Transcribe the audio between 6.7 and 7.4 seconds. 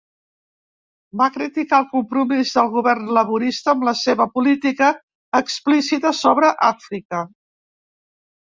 Àfrica.